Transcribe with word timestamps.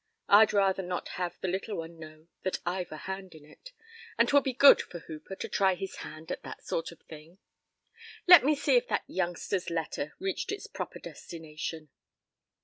I'd 0.27 0.51
rather 0.51 0.81
not 0.81 1.09
have 1.09 1.39
the 1.41 1.47
little 1.47 1.77
one 1.77 1.99
know 1.99 2.25
that 2.41 2.57
I've 2.65 2.91
a 2.91 2.97
hand 3.05 3.35
in 3.35 3.45
it, 3.45 3.71
and 4.17 4.27
'twill 4.27 4.41
be 4.41 4.51
good 4.51 4.81
for 4.81 4.97
Hooper 4.97 5.35
to 5.35 5.47
try 5.47 5.75
his 5.75 5.97
hand 5.97 6.31
at 6.31 6.41
that 6.41 6.65
sort 6.65 6.91
of 6.91 7.01
thing. 7.01 7.37
Let 8.25 8.43
me 8.43 8.55
see 8.55 8.77
if 8.77 8.87
that 8.87 9.03
youngster's 9.05 9.69
letter 9.69 10.15
reached 10.17 10.51
its 10.51 10.65
proper 10.65 10.97
destination." 10.97 11.89